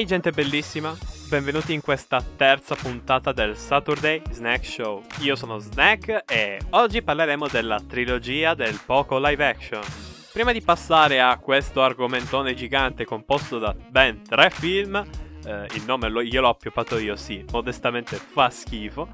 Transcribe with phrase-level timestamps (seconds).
[0.00, 0.96] Ehi gente bellissima,
[1.28, 5.02] benvenuti in questa terza puntata del Saturday Snack Show.
[5.18, 9.82] Io sono Snack e oggi parleremo della trilogia del poco live action.
[10.32, 14.96] Prima di passare a questo argomentone gigante composto da ben tre film,
[15.44, 19.06] eh, il nome lo, glielo ho pioppato io, sì, modestamente fa schifo,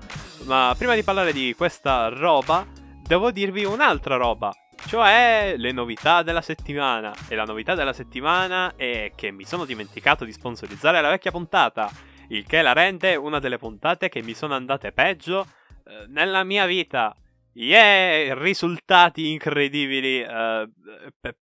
[0.44, 2.64] ma prima di parlare di questa roba,
[3.02, 4.54] devo dirvi un'altra roba,
[4.86, 7.14] cioè le novità della settimana.
[7.28, 11.90] E la novità della settimana è che mi sono dimenticato di sponsorizzare la vecchia puntata,
[12.28, 15.46] il che la rende una delle puntate che mi sono andate peggio
[15.86, 17.14] eh, nella mia vita.
[17.52, 20.20] Yeah, risultati incredibili.
[20.20, 20.68] Eh,
[21.18, 21.36] pe-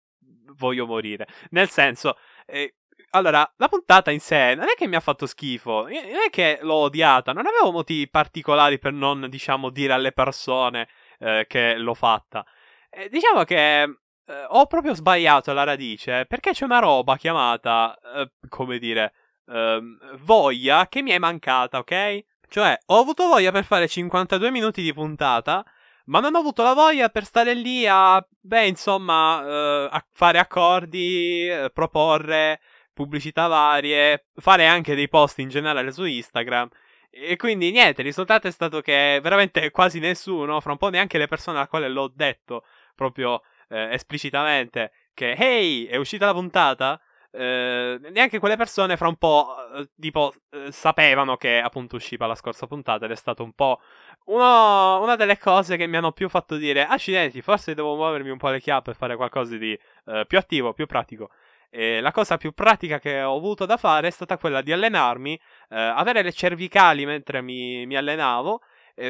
[0.58, 1.28] voglio morire.
[1.52, 2.76] Nel senso, eh,
[3.12, 5.92] allora, la puntata in sé non è che mi ha fatto schifo, non
[6.26, 10.88] è che l'ho odiata, non avevo motivi particolari per non, diciamo, dire alle persone
[11.20, 12.46] eh, che l'ho fatta.
[12.94, 18.32] Eh, diciamo che eh, ho proprio sbagliato alla radice perché c'è una roba chiamata, eh,
[18.50, 19.14] come dire,
[19.48, 22.24] ehm, voglia che mi è mancata, ok?
[22.50, 25.64] Cioè, ho avuto voglia per fare 52 minuti di puntata,
[26.06, 30.38] ma non ho avuto la voglia per stare lì a, beh, insomma, eh, a fare
[30.40, 32.60] accordi, eh, proporre
[32.94, 36.70] pubblicità varie, fare anche dei post in generale su Instagram.
[37.10, 41.18] E quindi niente, il risultato è stato che veramente quasi nessuno, fra un po' neanche
[41.18, 42.64] le persone alle quali l'ho detto,
[42.96, 47.00] proprio eh, esplicitamente che hey, è uscita la puntata.
[47.34, 52.36] Eh, neanche quelle persone fra un po' eh, tipo eh, sapevano che appunto usciva la
[52.36, 53.80] scorsa puntata ed è stato un po'
[54.26, 58.38] uno, una delle cose che mi hanno più fatto dire accidenti forse devo muovermi un
[58.38, 59.72] po' le chiappe e fare qualcosa di
[60.08, 61.30] eh, più attivo più pratico
[61.70, 65.40] e la cosa più pratica che ho avuto da fare è stata quella di allenarmi
[65.70, 68.62] avere le cervicali mentre mi, mi allenavo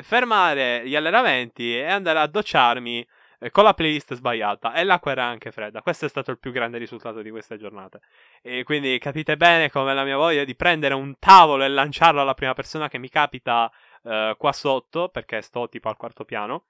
[0.04, 3.04] fermare gli allenamenti e andare a docciarmi
[3.50, 5.82] con la playlist sbagliata e l'acqua era anche fredda.
[5.82, 8.02] Questo è stato il più grande risultato di queste giornate.
[8.42, 12.36] E quindi capite bene come la mia voglia di prendere un tavolo e lanciarlo alla
[12.36, 13.72] prima persona che mi capita
[14.04, 16.66] uh, qua sotto, perché sto tipo al quarto piano.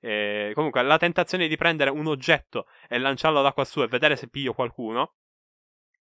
[0.00, 4.16] E comunque la tentazione di prendere un oggetto e lanciarlo da qua su e vedere
[4.16, 5.14] se piglio qualcuno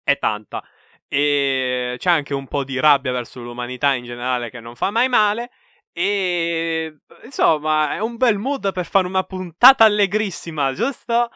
[0.03, 0.65] è tanta.
[1.07, 5.09] E c'è anche un po' di rabbia verso l'umanità in generale che non fa mai
[5.09, 5.51] male.
[5.97, 11.31] E insomma, è un bel mood per fare una puntata allegrissima, giusto?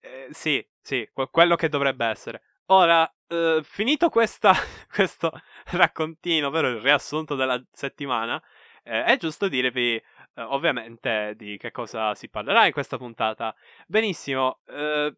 [0.00, 2.42] Eh, sì, sì, quello che dovrebbe essere.
[2.66, 4.52] Ora, eh, finito questa,
[4.92, 5.32] questo
[5.72, 8.40] raccontino, ovvero il riassunto della settimana,
[8.82, 10.02] eh, è giusto dirvi eh,
[10.42, 13.54] ovviamente di che cosa si parlerà in questa puntata.
[13.86, 15.16] Benissimo, eh,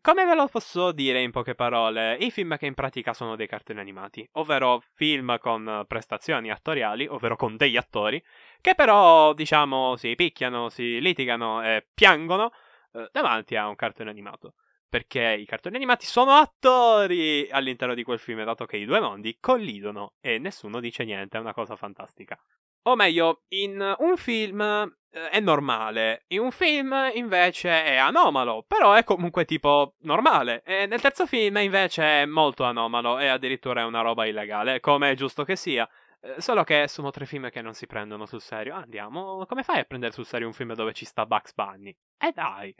[0.00, 2.16] come ve lo posso dire in poche parole?
[2.16, 7.36] I film che in pratica sono dei cartoni animati, ovvero film con prestazioni attoriali, ovvero
[7.36, 8.22] con degli attori,
[8.60, 12.52] che però, diciamo, si picchiano, si litigano e piangono
[12.92, 14.54] eh, davanti a un cartone animato.
[14.88, 19.38] Perché i cartoni animati sono attori all'interno di quel film, dato che i due mondi
[19.38, 22.36] collidono e nessuno dice niente, è una cosa fantastica.
[22.82, 29.02] O meglio, in un film è normale, in un film invece è anomalo, però è
[29.02, 30.62] comunque tipo normale.
[30.64, 35.10] E nel terzo film invece è molto anomalo e addirittura è una roba illegale, come
[35.10, 35.88] è giusto che sia.
[36.20, 38.74] Eh, solo che sono tre film che non si prendono sul serio.
[38.74, 41.96] Andiamo, come fai a prendere sul serio un film dove ci sta Bugs Bunny?
[42.18, 42.74] Eh dai!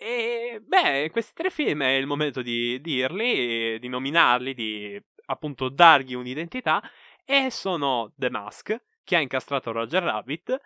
[0.00, 6.14] E beh, questi tre film è il momento di dirli, di nominarli, di appunto dargli
[6.14, 6.82] un'identità.
[7.24, 10.60] E sono The Mask, che ha incastrato Roger Rabbit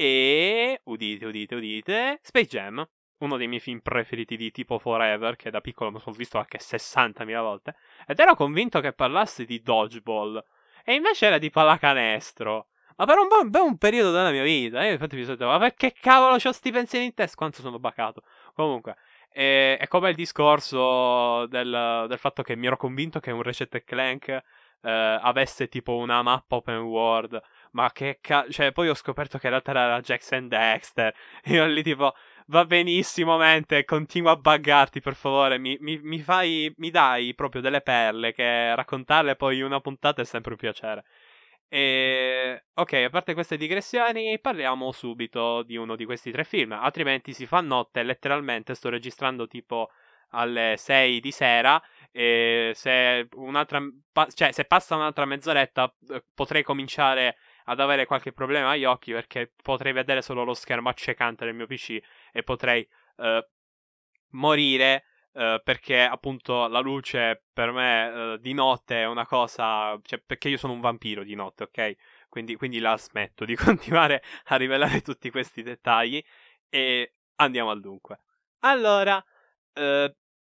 [0.00, 2.88] e, udite, udite, udite, Space Jam,
[3.18, 6.58] uno dei miei film preferiti di tipo Forever, che da piccolo mi sono visto anche
[6.58, 7.74] 60.000 volte,
[8.06, 10.40] ed ero convinto che parlassi di Dodgeball,
[10.84, 12.68] e invece era di pallacanestro.
[12.94, 15.58] Ma per un per un periodo della mia vita, io infatti mi sono detto, ma
[15.58, 17.36] perché cavolo ho sti pensieri in testa?
[17.36, 18.22] Quanto sono bacato.
[18.54, 18.96] Comunque,
[19.28, 23.82] è, è come il discorso del, del, fatto che mi ero convinto che un Ratchet
[23.82, 24.40] Clank eh,
[24.80, 27.40] avesse tipo una mappa open world
[27.72, 31.14] ma che cazzo, cioè poi ho scoperto che in realtà era Jackson Dexter,
[31.46, 32.14] io lì tipo,
[32.46, 37.60] va benissimo mente, continua a buggarti per favore, mi, mi, mi, fai, mi dai proprio
[37.60, 41.04] delle perle che raccontarle poi in una puntata è sempre un piacere.
[41.70, 46.72] E ok, a parte queste digressioni, parliamo subito di uno di questi tre film.
[46.72, 49.90] Altrimenti si fa notte, letteralmente sto registrando tipo
[50.30, 51.80] alle 6 di sera.
[52.10, 53.80] E se un'altra.
[54.34, 57.36] cioè, se passa un'altra mezz'oretta, eh, potrei cominciare
[57.68, 61.66] ad avere qualche problema agli occhi perché potrei vedere solo lo schermo accecante del mio
[61.66, 61.98] PC
[62.32, 62.86] e potrei
[63.16, 63.44] uh,
[64.30, 70.20] morire uh, perché appunto la luce per me uh, di notte è una cosa, cioè
[70.24, 71.96] perché io sono un vampiro di notte, ok?
[72.28, 76.22] Quindi, quindi la smetto di continuare a rivelare tutti questi dettagli
[76.70, 78.20] e andiamo al dunque.
[78.60, 79.22] Allora,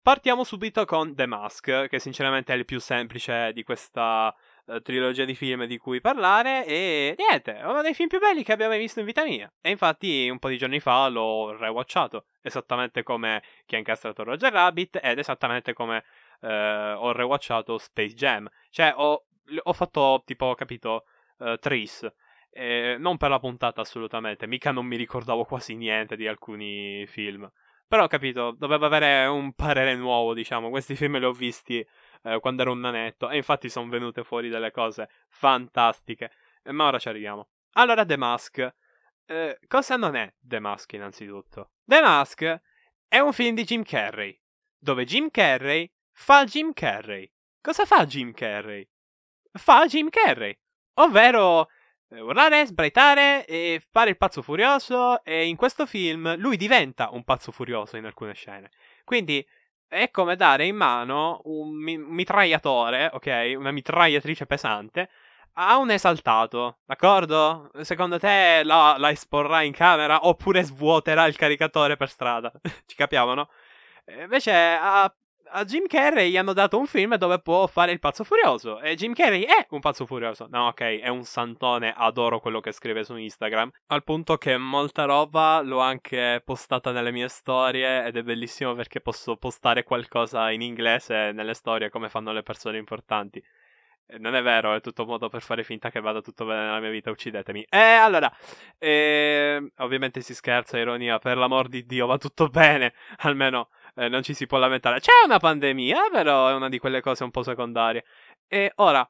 [0.00, 4.34] partiamo subito con The Mask, che sinceramente è il più semplice di questa
[4.66, 6.66] uh, trilogia di film di cui parlare.
[6.66, 9.52] E niente, è uno dei film più belli che abbia mai visto in vita mia.
[9.60, 14.52] E infatti un po' di giorni fa l'ho rewatchato, esattamente come chi ha incastrato Roger
[14.52, 16.04] Rabbit ed esattamente come
[16.40, 18.48] uh, ho rewatchato Space Jam.
[18.70, 19.24] Cioè, ho,
[19.62, 21.04] ho fatto tipo, capito,
[21.38, 22.06] uh, Tris.
[22.56, 27.50] Eh, non per la puntata assolutamente, mica non mi ricordavo quasi niente di alcuni film.
[27.86, 30.70] Però ho capito, dovevo avere un parere nuovo, diciamo.
[30.70, 31.86] Questi film li ho visti
[32.24, 36.30] eh, quando ero un nanetto e infatti sono venute fuori delle cose fantastiche.
[36.64, 37.48] Ma ora ci arriviamo.
[37.72, 38.74] Allora, The Mask.
[39.26, 41.70] Eh, cosa non è The Mask innanzitutto?
[41.84, 42.60] The Mask
[43.08, 44.38] è un film di Jim Carrey,
[44.76, 47.30] dove Jim Carrey fa Jim Carrey.
[47.60, 48.86] Cosa fa Jim Carrey?
[49.52, 50.58] Fa Jim Carrey,
[50.94, 51.68] ovvero
[52.08, 57.24] eh, urlare, sbraitare e fare il pazzo furioso e in questo film lui diventa un
[57.24, 58.70] pazzo furioso in alcune scene.
[59.04, 59.46] Quindi
[59.88, 63.54] è come dare in mano un mitragliatore, ok?
[63.56, 65.08] Una mitragliatrice pesante
[65.54, 67.70] a un esaltato, d'accordo?
[67.82, 72.52] Secondo te la, la esporrà in camera oppure svuoterà il caricatore per strada?
[72.86, 73.48] Ci capiamo, no?
[74.06, 75.12] Invece a
[75.56, 78.80] a Jim Carrey gli hanno dato un film dove può fare il pazzo furioso.
[78.80, 80.48] E Jim Carrey è un pazzo furioso.
[80.50, 83.70] No, ok, è un santone, adoro quello che scrive su Instagram.
[83.86, 89.00] Al punto che molta roba l'ho anche postata nelle mie storie ed è bellissimo perché
[89.00, 93.42] posso postare qualcosa in inglese nelle storie come fanno le persone importanti.
[94.18, 96.90] Non è vero, è tutto modo per fare finta che vada tutto bene nella mia
[96.90, 97.64] vita, uccidetemi.
[97.68, 98.30] E allora,
[98.78, 102.92] eh, ovviamente si scherza, ironia, per l'amor di Dio, va tutto bene,
[103.24, 105.00] almeno eh, non ci si può lamentare.
[105.00, 108.04] C'è una pandemia, però è una di quelle cose un po' secondarie.
[108.48, 109.08] E ora,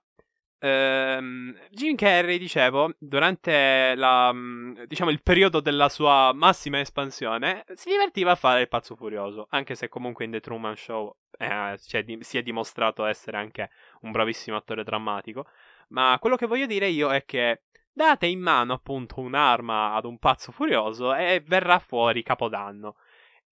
[0.58, 7.90] ehm, Jim Carrey, dicevo, durante la, mm, diciamo, il periodo della sua massima espansione, si
[7.90, 12.18] divertiva a fare il pazzo furioso, anche se comunque in The Truman Show eh, di-
[12.22, 13.70] si è dimostrato essere anche
[14.02, 15.46] un bravissimo attore drammatico.
[15.88, 20.18] Ma quello che voglio dire io è che date in mano appunto un'arma ad un
[20.18, 22.96] pazzo furioso e verrà fuori Capodanno.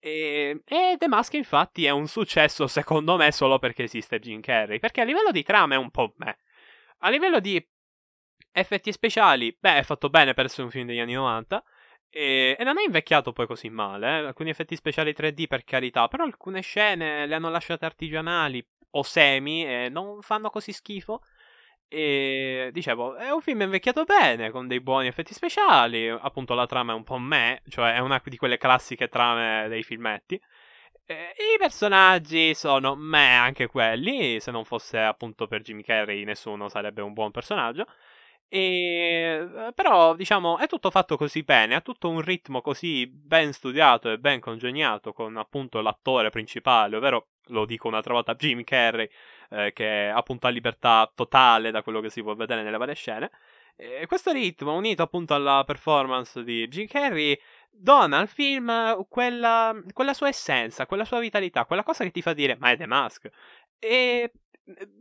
[0.04, 4.80] E, e, The Mask infatti è un successo secondo me solo perché esiste Jim Carrey,
[4.80, 6.38] perché a livello di trama è un po' me.
[7.04, 7.64] A livello di
[8.50, 11.62] effetti speciali, beh, è fatto bene per essere un film degli anni 90
[12.10, 14.26] e, e non è invecchiato poi così male, eh?
[14.26, 19.64] alcuni effetti speciali 3D per carità, però alcune scene le hanno lasciate artigianali o semi
[19.64, 21.22] e non fanno così schifo.
[21.94, 26.08] E dicevo, è un film invecchiato bene, con dei buoni effetti speciali.
[26.08, 29.82] Appunto, la trama è un po' me, cioè è una di quelle classiche trame dei
[29.82, 30.40] filmetti.
[31.04, 34.40] E I personaggi sono me anche quelli.
[34.40, 37.84] Se non fosse appunto per Jim Carrey, nessuno sarebbe un buon personaggio.
[38.48, 44.10] E, però, diciamo, è tutto fatto così bene, ha tutto un ritmo così ben studiato
[44.10, 49.08] e ben congegnato con appunto l'attore principale, ovvero, lo dico un'altra volta, Jim Carrey,
[49.52, 53.30] eh, che appunto ha libertà totale da quello che si può vedere nelle varie scene.
[53.76, 57.38] E questo ritmo, unito appunto alla performance di Jim Carrey,
[57.70, 62.32] dona al film quella, quella sua essenza, quella sua vitalità, quella cosa che ti fa
[62.32, 63.28] dire, ma è The Mask.
[63.78, 64.32] E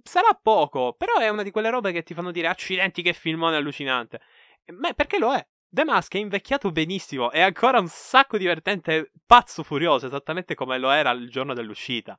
[0.04, 3.58] sarà poco, però è una di quelle robe che ti fanno dire accidenti che filmone
[3.58, 4.22] allucinante.
[4.74, 5.46] Ma perché lo è?
[5.68, 10.90] The Mask è invecchiato benissimo, è ancora un sacco divertente, pazzo furioso, esattamente come lo
[10.92, 12.18] era il giorno dell'uscita.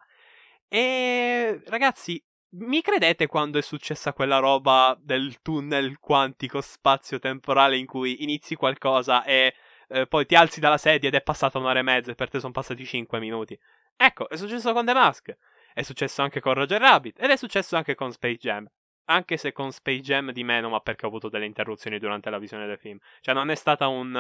[0.75, 2.19] E ragazzi,
[2.55, 9.23] mi credete quando è successa quella roba del tunnel quantico spazio-temporale in cui inizi qualcosa
[9.23, 9.55] e
[9.89, 12.41] eh, poi ti alzi dalla sedia ed è passata un'ora e mezza e per te
[12.41, 13.59] sono passati 5 minuti?
[13.95, 15.37] Ecco, è successo con The Mask.
[15.75, 18.67] È successo anche con Roger Rabbit ed è successo anche con Space Jam.
[19.09, 22.39] Anche se con Space Jam di meno, ma perché ho avuto delle interruzioni durante la
[22.39, 22.97] visione del film.
[23.21, 24.17] Cioè, non è stata un,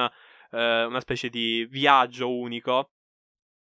[0.50, 2.90] eh, una specie di viaggio unico.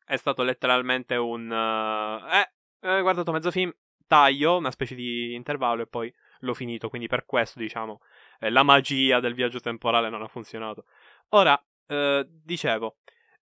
[0.04, 1.52] È stato letteralmente un.
[1.52, 3.72] Uh, eh, eh, guardato mezzo film,
[4.08, 6.90] taglio, una specie di intervallo e poi l'ho finito.
[6.90, 8.02] Quindi per questo, diciamo,
[8.40, 10.86] eh, la magia del viaggio temporale non ha funzionato.
[11.30, 12.98] Ora, eh, dicevo,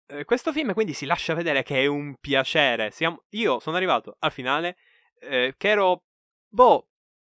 [0.07, 2.91] eh, questo film quindi si lascia vedere che è un piacere.
[2.91, 3.24] Siamo...
[3.29, 4.77] Io sono arrivato al finale
[5.19, 6.03] eh, che ero,
[6.48, 6.88] boh,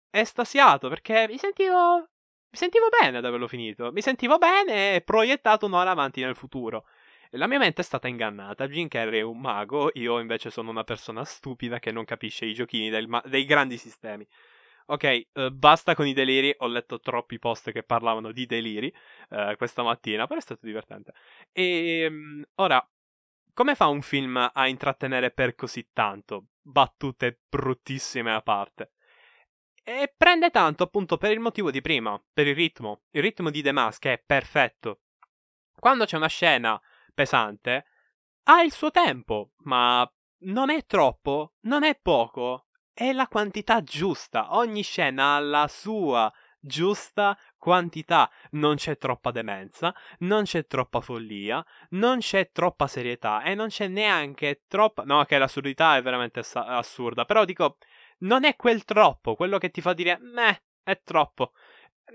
[0.09, 3.91] estasiato perché mi sentivo, mi sentivo bene ad averlo finito.
[3.91, 6.85] Mi sentivo bene e proiettato un'ora avanti nel futuro.
[7.35, 8.67] La mia mente è stata ingannata.
[8.67, 12.53] Jim Carrey è un mago, io invece sono una persona stupida che non capisce i
[12.53, 14.27] giochini ma- dei grandi sistemi.
[14.87, 16.53] Ok, uh, basta con i deliri.
[16.59, 18.93] Ho letto troppi post che parlavano di deliri
[19.29, 21.13] uh, questa mattina, però è stato divertente.
[21.51, 22.87] E um, ora,
[23.53, 26.49] come fa un film a intrattenere per così tanto?
[26.61, 28.91] Battute bruttissime a parte.
[29.83, 33.01] E prende tanto appunto per il motivo di prima, per il ritmo.
[33.09, 34.99] Il ritmo di The Mask è perfetto.
[35.79, 36.79] Quando c'è una scena
[37.13, 37.85] pesante,
[38.43, 40.09] ha il suo tempo, ma
[40.45, 44.55] non è troppo, non è poco, è la quantità giusta.
[44.55, 48.29] Ogni scena ha la sua giusta quantità.
[48.51, 53.87] Non c'è troppa demenza, non c'è troppa follia, non c'è troppa serietà e non c'è
[53.87, 55.03] neanche troppa.
[55.03, 57.25] No, che l'assurdità è veramente ass- assurda.
[57.25, 57.77] Però dico,
[58.19, 61.53] non è quel troppo, quello che ti fa dire, meh, è troppo.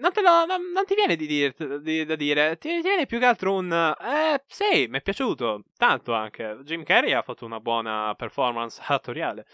[0.00, 3.18] Non, lo, non, non ti viene di dir, di, da dire, ti, ti, viene più
[3.18, 3.72] che altro un...
[3.72, 6.58] Eh, sì, mi è piaciuto, tanto anche.
[6.62, 9.46] Jim Carrey ha fatto una buona performance attoriale.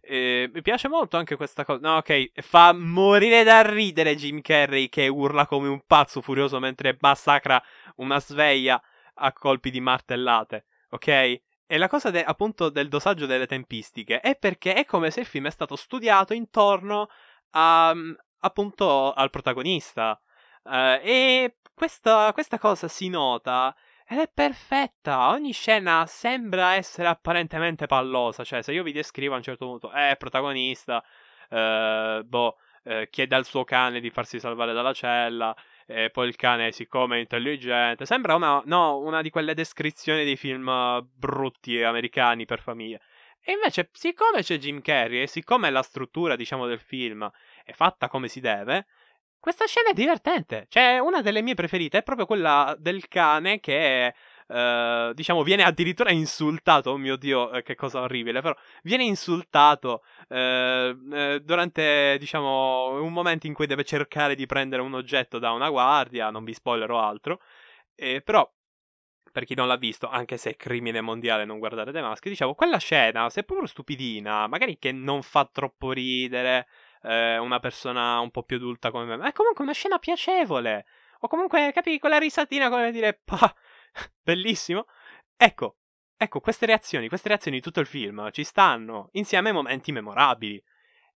[0.00, 1.78] E mi piace molto anche questa cosa.
[1.80, 6.96] No, ok, fa morire da ridere Jim Carrey che urla come un pazzo furioso mentre
[7.00, 7.62] massacra
[7.96, 8.82] una sveglia
[9.14, 11.06] a colpi di martellate, ok?
[11.72, 15.26] E la cosa de, appunto del dosaggio delle tempistiche è perché è come se il
[15.26, 17.08] film è stato studiato intorno
[17.50, 17.94] a,
[18.42, 20.20] appunto al protagonista.
[20.62, 23.74] Uh, e questa, questa cosa si nota
[24.06, 25.30] ed è perfetta.
[25.30, 28.44] Ogni scena sembra essere apparentemente pallosa.
[28.44, 31.02] Cioè, se io vi descrivo a un certo punto, eh, protagonista,
[31.48, 35.56] eh, boh, eh, chiede al suo cane di farsi salvare dalla cella.
[35.86, 40.36] E poi il cane, siccome è intelligente, sembra una, no, una di quelle descrizioni di
[40.36, 43.00] film brutti americani per famiglie.
[43.44, 47.28] E invece, siccome c'è Jim Carrey e siccome la struttura, diciamo, del film
[47.64, 48.86] è fatta come si deve,
[49.42, 50.66] questa scena è divertente.
[50.68, 54.14] Cioè, una delle mie preferite è proprio quella del cane che,
[54.46, 56.90] eh, diciamo, viene addirittura insultato.
[56.90, 58.54] Oh mio dio, eh, che cosa orribile, però
[58.84, 64.94] viene insultato eh, eh, durante, diciamo, un momento in cui deve cercare di prendere un
[64.94, 66.30] oggetto da una guardia.
[66.30, 67.40] Non vi spoilerò altro.
[68.24, 68.48] però
[69.32, 72.54] per chi non l'ha visto, anche se è crimine mondiale non guardare The Mask, dicevo,
[72.54, 76.68] quella scena, se proprio stupidina, magari che non fa troppo ridere,
[77.02, 79.16] eh, una persona un po' più adulta come me.
[79.16, 80.86] Ma è comunque una scena piacevole.
[81.20, 83.54] O comunque, capi, quella risatina come dire, pa,
[84.22, 84.86] bellissimo.
[85.36, 85.76] Ecco,
[86.16, 90.62] ecco, queste reazioni, queste reazioni di tutto il film ci stanno insieme ai momenti memorabili.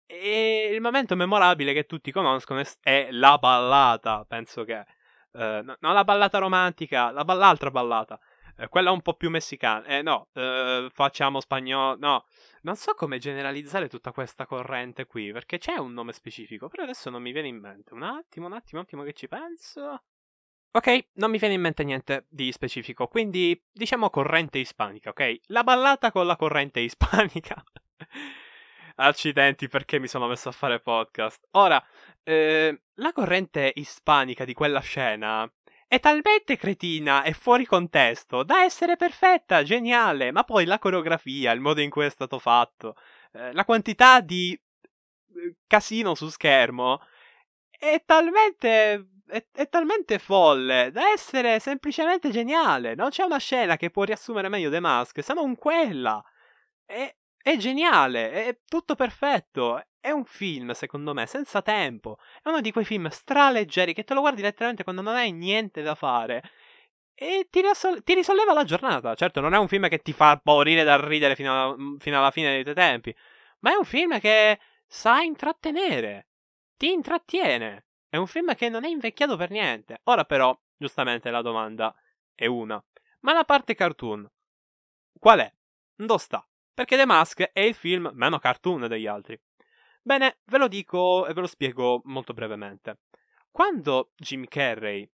[0.06, 4.86] E il momento memorabile che tutti conoscono è la ballata, penso che...
[5.36, 8.20] Eh, no, non la ballata romantica, la l'altra ballata.
[8.58, 9.86] Eh, quella un po' più messicana.
[9.86, 11.98] Eh no, eh, facciamo spagnolo.
[11.98, 12.26] No,
[12.64, 17.10] non so come generalizzare tutta questa corrente qui, perché c'è un nome specifico, però adesso
[17.10, 17.94] non mi viene in mente.
[17.94, 20.04] Un attimo, un attimo, un attimo che ci penso.
[20.72, 25.42] Ok, non mi viene in mente niente di specifico, quindi diciamo corrente ispanica, ok?
[25.48, 27.64] La ballata con la corrente ispanica.
[28.96, 31.48] Accidenti perché mi sono messo a fare podcast.
[31.52, 31.84] Ora,
[32.24, 35.52] eh, la corrente ispanica di quella scena
[35.94, 41.60] è talmente cretina e fuori contesto da essere perfetta, geniale, ma poi la coreografia, il
[41.60, 42.96] modo in cui è stato fatto,
[43.34, 44.60] eh, la quantità di
[45.36, 47.00] eh, casino su schermo
[47.70, 52.96] è talmente è, è, talmente folle da essere semplicemente geniale.
[52.96, 56.24] Non c'è una scena che può riassumere meglio The Mask se non quella.
[56.86, 59.80] È, è geniale, è tutto perfetto.
[60.04, 62.18] È un film, secondo me, senza tempo.
[62.42, 65.82] È uno di quei film straleggeri che te lo guardi letteralmente quando non hai niente
[65.82, 66.44] da fare.
[67.16, 69.16] E ti, riassol- ti risolleva la giornata.
[69.16, 72.18] Certo, non è un film che ti fa morire dal ridere fino, a- mm, fino
[72.18, 73.16] alla fine dei tuoi tempi.
[73.60, 76.28] Ma è un film che sa intrattenere.
[76.76, 77.86] Ti intrattiene.
[78.10, 80.02] È un film che non è invecchiato per niente.
[80.04, 81.96] Ora però, giustamente la domanda
[82.36, 82.84] è una.
[83.22, 84.30] Ma la parte cartoon?
[85.18, 85.54] Qual è?
[85.96, 86.46] Dove sta?
[86.74, 89.40] Perché The Mask è il film meno cartoon degli altri.
[90.06, 93.00] Bene, ve lo dico e ve lo spiego molto brevemente.
[93.50, 95.10] Quando Jim Carrey,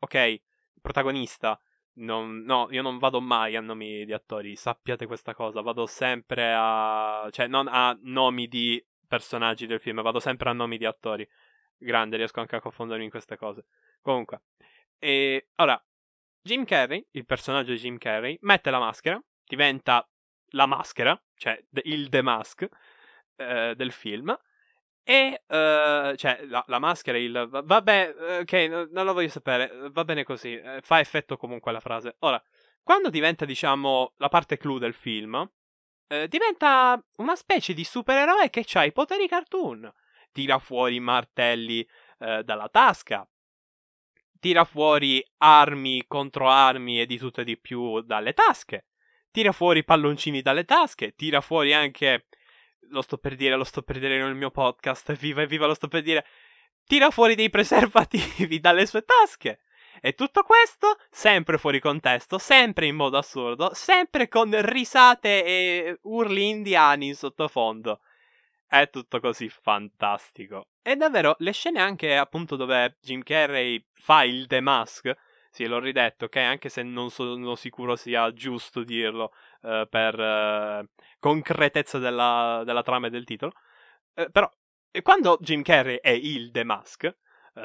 [0.00, 0.42] ok,
[0.82, 1.58] protagonista,
[1.94, 6.52] non, no, io non vado mai a nomi di attori, sappiate questa cosa, vado sempre
[6.54, 7.26] a...
[7.30, 11.26] cioè non a nomi di personaggi del film, vado sempre a nomi di attori.
[11.78, 13.64] Grande, riesco anche a confondermi in queste cose.
[14.02, 14.42] Comunque,
[14.98, 15.82] e ora,
[16.42, 20.06] Jim Carrey, il personaggio di Jim Carrey, mette la maschera, diventa
[20.50, 22.68] la maschera, cioè il The Mask,
[23.36, 24.38] eh, del film.
[25.08, 30.04] E uh, cioè la, la, maschera, il vabbè, ok, no, non lo voglio sapere, va
[30.04, 32.16] bene così, eh, fa effetto comunque la frase.
[32.20, 32.42] Ora,
[32.82, 35.48] quando diventa, diciamo, la parte clou del film,
[36.08, 39.92] eh, diventa una specie di supereroe che ha i poteri cartoon.
[40.32, 41.86] Tira fuori martelli
[42.18, 43.26] eh, dalla tasca,
[44.38, 48.86] tira fuori armi contro armi e di tutto e di più dalle tasche,
[49.30, 52.26] tira fuori palloncini dalle tasche, tira fuori anche
[52.90, 55.74] lo sto per dire, lo sto per dire nel mio podcast, viva e viva lo
[55.74, 56.26] sto per dire,
[56.86, 59.60] tira fuori dei preservativi dalle sue tasche.
[60.00, 66.48] E tutto questo sempre fuori contesto, sempre in modo assurdo, sempre con risate e urli
[66.48, 68.00] indiani in sottofondo.
[68.66, 70.68] È tutto così fantastico.
[70.82, 75.14] E davvero, le scene anche appunto dove Jim Carrey fa il The Mask,
[75.56, 76.36] sì, l'ho ridetto, ok?
[76.36, 79.32] Anche se non sono sicuro sia giusto dirlo.
[79.66, 80.86] Uh, per uh,
[81.18, 83.50] concretezza della, della, trama e del titolo.
[84.14, 84.48] Uh, però,
[85.02, 87.12] quando Jim Carrey è il The Mask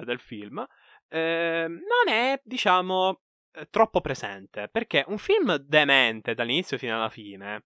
[0.03, 0.65] del film,
[1.10, 3.22] non è, diciamo,
[3.70, 4.67] troppo presente.
[4.67, 7.65] Perché un film demente dall'inizio fino alla fine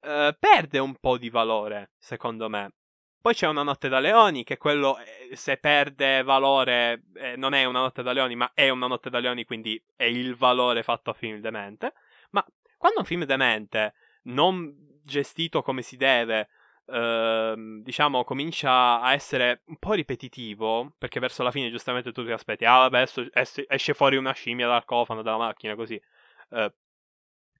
[0.00, 2.74] perde un po' di valore, secondo me.
[3.22, 7.64] Poi c'è Una notte da leoni, che quello eh, se perde valore eh, non è
[7.64, 11.10] Una notte da leoni, ma è Una notte da leoni, quindi è il valore fatto
[11.10, 11.94] a film demente.
[12.82, 14.74] Quando un film demente, non
[15.04, 16.48] gestito come si deve,
[16.86, 22.32] eh, diciamo, comincia a essere un po' ripetitivo, perché verso la fine giustamente tu ti
[22.32, 23.24] aspetti, ah vabbè, adesso
[23.68, 25.94] esce fuori una scimmia dal cofano della macchina, così.
[26.50, 26.74] Eh,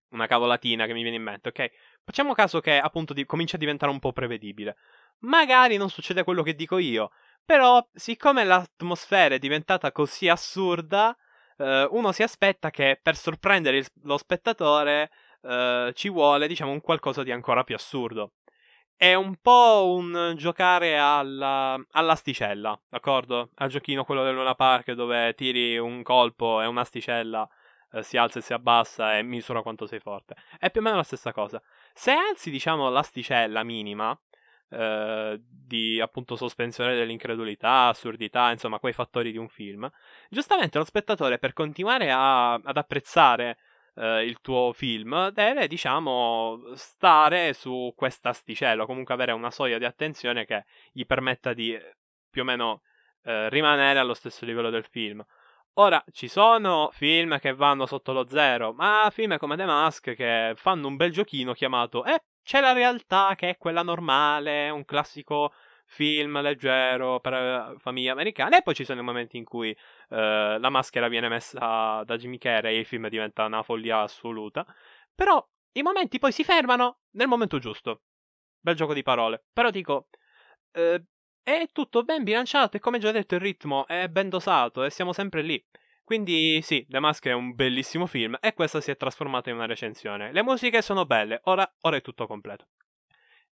[0.09, 1.71] una cavolatina che mi viene in mente, ok?
[2.05, 4.77] Facciamo caso che appunto di- comincia a diventare un po' prevedibile
[5.21, 7.13] magari non succede quello che dico io.
[7.45, 11.17] Però, siccome l'atmosfera è diventata così assurda,
[11.63, 15.11] eh, uno si aspetta che per sorprendere il, lo spettatore
[15.43, 18.33] eh, ci vuole, diciamo, un qualcosa di ancora più assurdo.
[18.97, 23.51] È un po' un giocare alla, all'asticella, d'accordo?
[23.57, 27.49] Al giochino quello del Luna Park dove tiri un colpo e un'asticella
[27.93, 30.37] eh, si alza e si abbassa e misura quanto sei forte.
[30.59, 31.61] È più o meno la stessa cosa.
[31.93, 34.17] Se alzi, diciamo, l'asticella minima,
[34.73, 39.91] eh, di appunto sospensione dell'incredulità, assurdità, insomma, quei fattori di un film.
[40.31, 43.59] Giustamente lo spettatore per continuare a, ad apprezzare
[43.95, 50.45] eh, il tuo film deve, diciamo, stare su quest'asticella, comunque avere una soglia di attenzione
[50.47, 51.79] che gli permetta di
[52.31, 52.83] più o meno
[53.25, 55.25] eh, rimanere allo stesso livello del film.
[55.75, 60.53] Ora, ci sono film che vanno sotto lo zero, ma film come The Mask che
[60.55, 65.53] fanno un bel giochino chiamato Eh, c'è la realtà che è quella normale, un classico
[65.93, 67.33] film leggero per
[67.75, 68.59] uh, famiglie americane.
[68.59, 72.39] E poi ci sono i momenti in cui uh, la maschera viene messa da Jimmy
[72.39, 74.67] Carrey e il film diventa una follia assoluta.
[75.15, 78.03] Però i momenti poi si fermano nel momento giusto.
[78.61, 79.45] Bel gioco di parole.
[79.53, 80.09] Però dico,
[80.73, 81.03] uh,
[81.43, 85.13] è tutto ben bilanciato e come già detto il ritmo è ben dosato e siamo
[85.13, 85.63] sempre lì.
[86.05, 89.67] Quindi sì, The Mask è un bellissimo film e questa si è trasformata in una
[89.67, 90.33] recensione.
[90.33, 92.69] Le musiche sono belle, ora, ora è tutto completo.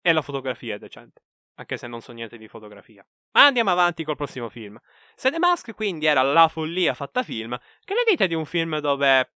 [0.03, 1.23] E la fotografia è decente,
[1.55, 3.07] anche se non so niente di fotografia.
[3.33, 4.79] Ma andiamo avanti col prossimo film.
[5.15, 8.79] Se The Mask quindi era la follia fatta film, che ne dite di un film
[8.79, 9.33] dove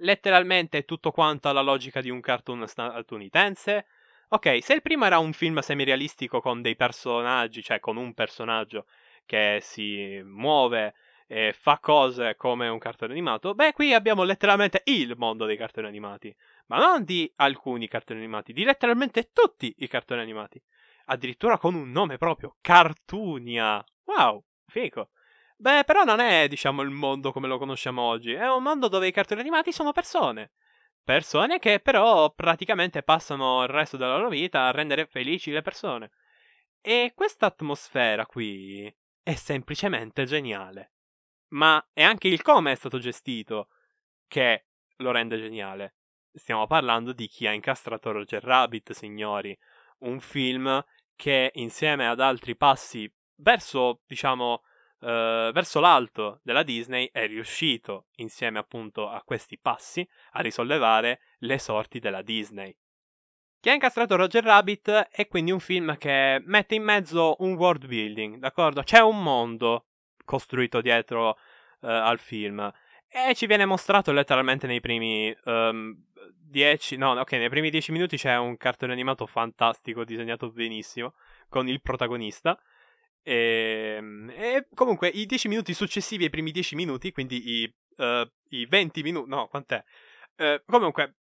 [0.00, 3.86] letteralmente è tutto quanto alla logica di un cartoon statunitense?
[4.28, 8.84] Ok, se il primo era un film semirealistico con dei personaggi, cioè con un personaggio
[9.24, 10.94] che si muove
[11.30, 15.86] e fa cose come un cartone animato, beh, qui abbiamo letteralmente il mondo dei cartoni
[15.86, 16.34] animati.
[16.68, 20.60] Ma non di alcuni cartoni animati, di letteralmente tutti i cartoni animati.
[21.10, 23.84] Addirittura con un nome proprio, Cartunia.
[24.04, 25.10] Wow, figo.
[25.56, 28.32] Beh, però non è, diciamo, il mondo come lo conosciamo oggi.
[28.32, 30.52] È un mondo dove i cartoni animati sono persone.
[31.04, 36.10] Persone che però praticamente passano il resto della loro vita a rendere felici le persone.
[36.80, 40.92] E questa atmosfera qui è semplicemente geniale
[41.48, 43.68] ma è anche il come è stato gestito
[44.26, 45.94] che lo rende geniale.
[46.32, 49.56] Stiamo parlando di chi ha incastrato Roger Rabbit, signori,
[50.00, 50.84] un film
[51.16, 54.62] che insieme ad altri passi verso, diciamo,
[55.00, 61.60] Uh, verso l'alto della Disney è riuscito, insieme appunto a questi passi, a risollevare le
[61.60, 62.76] sorti della Disney.
[63.60, 67.86] Chi ha incastrato Roger Rabbit è quindi un film che mette in mezzo un world
[67.86, 68.82] building, d'accordo?
[68.82, 69.86] C'è un mondo
[70.28, 71.36] costruito dietro uh,
[71.86, 72.70] al film.
[73.08, 75.96] E ci viene mostrato letteralmente nei primi um,
[76.96, 81.14] no, ok, nei primi dieci minuti c'è un cartone animato fantastico, disegnato benissimo,
[81.48, 82.58] con il protagonista.
[83.22, 88.30] E, ehm, e comunque i dieci minuti successivi ai primi dieci minuti, quindi i, uh,
[88.50, 89.82] i 20 minuti, no, quant'è?
[90.36, 91.16] Uh, comunque,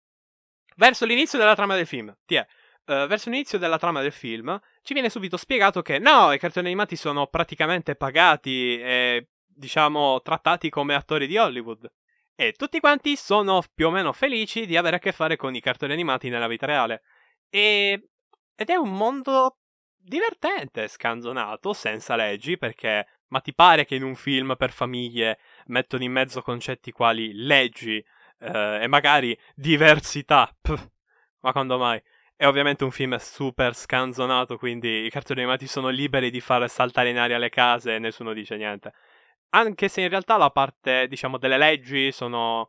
[0.76, 2.46] verso l'inizio della trama del film, ti è.
[2.86, 6.66] Uh, verso l'inizio della trama del film ci viene subito spiegato che no, i cartoni
[6.66, 11.90] animati sono praticamente pagati e diciamo trattati come attori di Hollywood.
[12.36, 15.60] E tutti quanti sono più o meno felici di avere a che fare con i
[15.60, 17.02] cartoni animati nella vita reale.
[17.48, 18.10] E...
[18.54, 19.58] Ed è un mondo
[19.96, 26.04] divertente, scanzonato, senza leggi, perché ma ti pare che in un film per famiglie mettono
[26.04, 27.96] in mezzo concetti quali leggi
[28.38, 30.54] eh, e magari diversità?
[30.60, 30.88] Pff,
[31.40, 32.00] ma quando mai?
[32.38, 37.08] È ovviamente un film super scanzonato, quindi i cartoni animati sono liberi di far saltare
[37.08, 38.92] in aria le case e nessuno dice niente.
[39.50, 42.68] Anche se in realtà la parte, diciamo, delle leggi sono...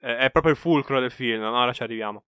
[0.00, 1.58] Eh, è proprio il fulcro del film, no?
[1.58, 2.26] ora ci arriviamo.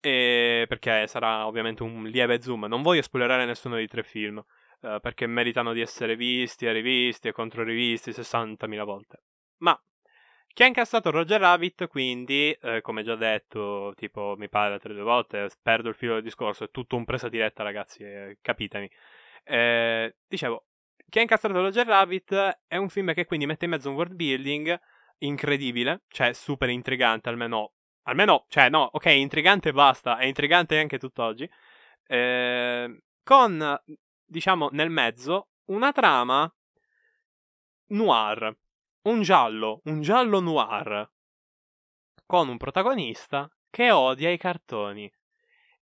[0.00, 2.66] E perché sarà ovviamente un lieve zoom.
[2.66, 4.44] Non voglio spoilerare nessuno dei tre film,
[4.82, 9.22] eh, perché meritano di essere visti e rivisti e controrivisti 60.000 volte.
[9.58, 9.78] Ma
[10.52, 15.02] Che ha incassato Roger Rabbit, quindi, eh, come già detto, tipo, mi pare tre due
[15.02, 18.90] volte, perdo il filo del discorso, è tutto un presa diretta, ragazzi, eh, capitemi.
[19.44, 20.66] Eh, dicevo,
[21.08, 24.14] che ha incassato Roger Rabbit è un film che quindi mette in mezzo un world
[24.14, 24.78] building
[25.18, 30.98] incredibile, cioè super intrigante, almeno, almeno, cioè no, ok, intrigante e basta, è intrigante anche
[30.98, 31.48] tutt'oggi,
[32.06, 33.82] eh, con,
[34.24, 36.52] diciamo, nel mezzo una trama
[37.88, 38.56] noir,
[39.02, 41.10] un giallo, un giallo noir,
[42.26, 45.10] con un protagonista che odia i cartoni.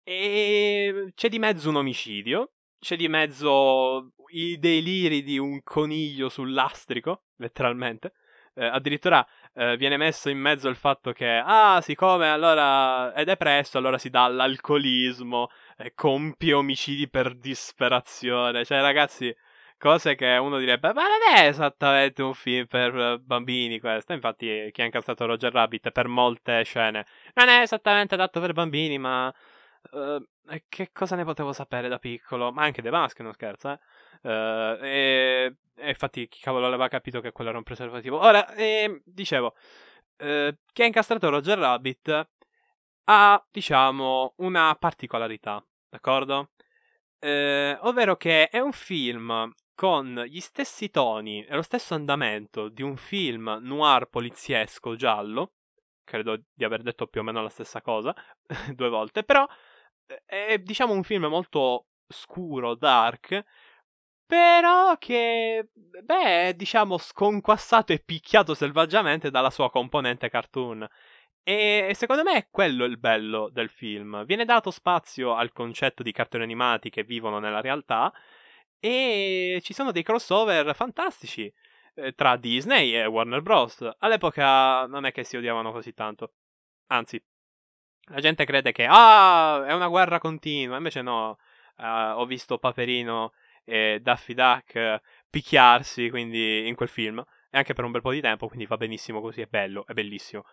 [0.02, 6.52] E c'è di mezzo un omicidio, c'è di mezzo i deliri di un coniglio sul
[6.52, 8.14] lastrico, letteralmente.
[8.54, 13.78] Eh, addirittura eh, viene messo in mezzo il fatto che, ah, siccome allora è depresso,
[13.78, 18.64] allora si dà l'alcolismo, eh, compie omicidi per disperazione.
[18.64, 19.34] Cioè, ragazzi,
[19.80, 24.12] Cose che uno direbbe, ma non è esattamente un film per eh, bambini questo.
[24.12, 28.98] Infatti, chi ha incazzato Roger Rabbit per molte scene non è esattamente adatto per bambini,
[28.98, 29.34] ma.
[29.92, 30.22] Uh,
[30.68, 32.52] che cosa ne potevo sapere da piccolo?
[32.52, 33.78] Ma anche The Mask, non scherzo, eh?
[34.20, 38.18] Uh, e, e, infatti, chi cavolo aveva capito che quello era un preservativo?
[38.20, 39.54] Ora, eh, dicevo,
[40.18, 42.28] uh, chi ha incastrato Roger Rabbit
[43.04, 46.50] ha, diciamo, una particolarità, d'accordo?
[47.18, 52.82] Eh, ovvero che è un film con gli stessi toni e lo stesso andamento di
[52.82, 55.52] un film noir poliziesco giallo,
[56.04, 58.14] credo di aver detto più o meno la stessa cosa
[58.74, 59.48] due volte, però
[60.06, 63.42] eh, è diciamo un film molto scuro, dark,
[64.26, 70.86] però che, beh, è diciamo sconquassato e picchiato selvaggiamente dalla sua componente cartoon.
[71.42, 74.26] E secondo me è quello il bello del film.
[74.26, 78.12] Viene dato spazio al concetto di cartoni animati che vivono nella realtà,
[78.80, 81.52] e ci sono dei crossover fantastici
[81.94, 83.88] eh, tra Disney e Warner Bros.
[83.98, 86.32] All'epoca non è che si odiavano così tanto.
[86.88, 87.22] Anzi,
[88.10, 90.76] la gente crede che ah, è una guerra continua.
[90.76, 91.38] Invece no.
[91.76, 93.32] Uh, ho visto Paperino
[93.64, 97.24] e Daffy Duck picchiarsi quindi in quel film.
[97.50, 99.92] E anche per un bel po' di tempo, quindi va benissimo così, è bello, è
[99.92, 100.44] bellissimo.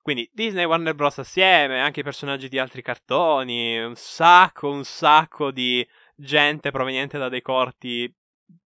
[0.00, 1.18] Quindi Disney e Warner Bros.
[1.18, 7.28] assieme, anche i personaggi di altri cartoni, un sacco, un sacco di gente proveniente da
[7.28, 8.12] dei corti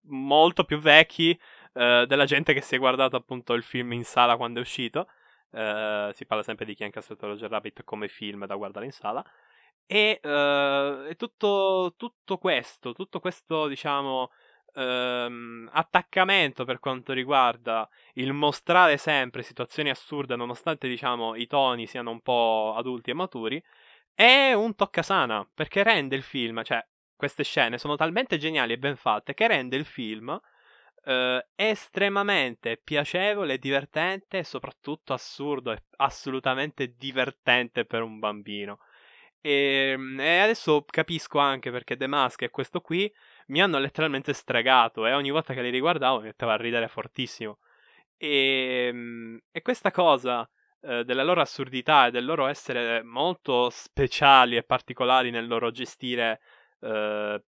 [0.03, 1.37] molto più vecchi
[1.73, 5.07] eh, della gente che si è guardato appunto il film in sala quando è uscito.
[5.51, 8.91] Eh, si parla sempre di chi ha incassato Roger Rabbit come film da guardare in
[8.91, 9.23] sala.
[9.85, 14.31] E, eh, tutto, tutto, questo, tutto questo, diciamo,
[14.73, 22.11] ehm, attaccamento per quanto riguarda il mostrare sempre situazioni assurde, nonostante, diciamo, i toni siano
[22.11, 23.63] un po' adulti e maturi,
[24.13, 26.85] è un toccasana, perché rende il film, cioè,
[27.21, 30.41] queste scene sono talmente geniali e ben fatte che rende il film
[31.03, 38.79] eh, estremamente piacevole, divertente e soprattutto assurdo e assolutamente divertente per un bambino.
[39.39, 43.11] E, ehm, e, adesso capisco anche perché The Mask e questo qui
[43.49, 47.59] mi hanno letteralmente stregato e ogni volta che li riguardavo mi metteva a ridere fortissimo.
[48.17, 50.49] E, ehm, e questa cosa
[50.81, 56.39] eh, della loro assurdità e del loro essere molto speciali e particolari nel loro gestire
[56.81, 57.43] eh,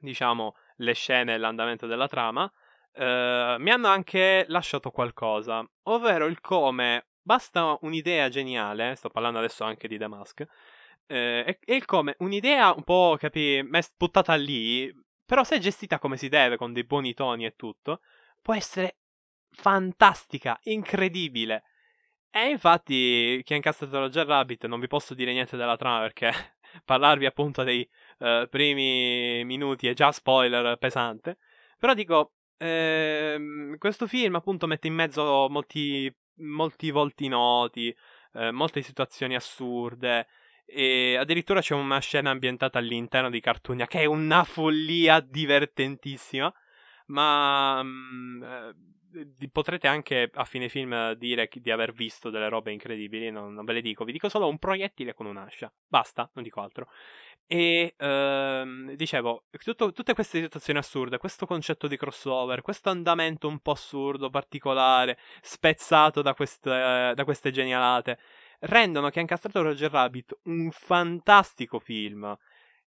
[0.00, 2.50] diciamo, le scene e l'andamento della trama,
[2.92, 9.64] eh, mi hanno anche lasciato qualcosa, ovvero il come basta un'idea geniale, sto parlando adesso
[9.64, 10.46] anche di The Mask,
[11.06, 14.92] eh, e, il come un'idea un po', capi, buttata lì,
[15.24, 18.00] però se gestita come si deve, con dei buoni toni e tutto,
[18.40, 18.98] può essere
[19.50, 21.64] fantastica, incredibile.
[22.30, 26.30] E infatti, chi ha incastrato Roger Rabbit, non vi posso dire niente della trama perché
[26.84, 31.38] parlarvi appunto dei uh, primi minuti è già spoiler pesante.
[31.78, 37.94] Però dico, ehm, questo film appunto mette in mezzo molti, molti volti noti,
[38.34, 40.26] eh, molte situazioni assurde.
[40.64, 46.52] E addirittura c'è una scena ambientata all'interno di Cartunia che è una follia divertentissima.
[47.08, 52.72] Ma mh, mm, eh, potrete anche a fine film dire di aver visto delle robe
[52.72, 53.30] incredibili.
[53.30, 55.72] Non, non ve le dico, vi dico solo un proiettile con un'ascia.
[55.86, 56.88] Basta, non dico altro.
[57.48, 63.60] E ehm, dicevo, tutto, tutte queste situazioni assurde, questo concetto di crossover, questo andamento un
[63.60, 68.18] po' assurdo, particolare, spezzato da queste, da queste genialate,
[68.60, 72.36] rendono che ha incastrato Roger Rabbit un fantastico film,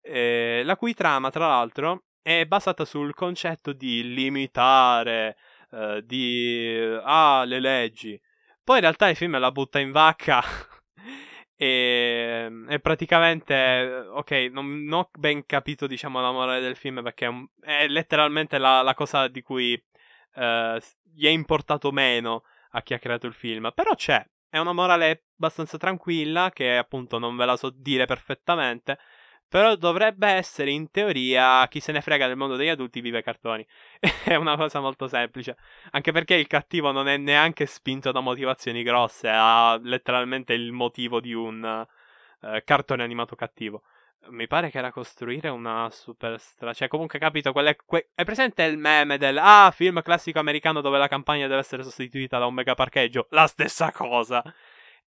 [0.01, 5.35] eh, la cui trama, tra l'altro, è basata sul concetto di limitare,
[5.71, 6.95] eh, di...
[7.03, 8.19] ah, le leggi.
[8.63, 10.41] Poi in realtà il film la butta in vacca
[11.63, 17.23] E, e, praticamente, ok, non, non, ho ben capito, diciamo, la morale del film perché
[17.23, 19.81] è, un, è letteralmente la, la, cosa di cui
[20.35, 20.77] uh,
[21.13, 23.71] gli è importato meno a chi ha creato il film.
[23.73, 28.99] Però c'è, è una morale abbastanza tranquilla che appunto non ve la so dire perfettamente.
[29.53, 33.63] Però dovrebbe essere in teoria chi se ne frega del mondo degli adulti vive cartoni.
[34.25, 35.57] è una cosa molto semplice.
[35.91, 41.19] Anche perché il cattivo non è neanche spinto da motivazioni grosse, ha letteralmente il motivo
[41.19, 41.85] di un
[42.39, 43.83] uh, cartone animato cattivo.
[44.29, 46.73] Mi pare che era costruire una superstrada.
[46.73, 47.51] Cioè, comunque, capito?
[47.51, 51.59] Quelle, que- è presente il meme del ah, film classico americano dove la campagna deve
[51.59, 53.27] essere sostituita da un mega parcheggio?
[53.29, 54.41] La stessa cosa.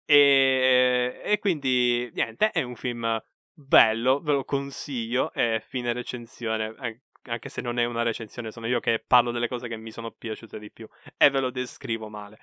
[0.05, 3.21] E, e quindi, niente, è un film
[3.57, 5.33] bello, ve lo consiglio.
[5.33, 6.75] E fine recensione.
[7.23, 10.13] Anche se non è una recensione, sono io che parlo delle cose che mi sono
[10.13, 10.89] piaciute di più.
[11.17, 12.39] E ve lo descrivo male.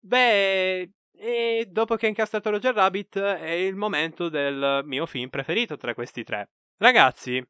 [0.00, 5.76] Beh, e dopo che ha incastrato Roger Rabbit è il momento del mio film preferito
[5.76, 6.50] tra questi tre.
[6.76, 7.42] Ragazzi,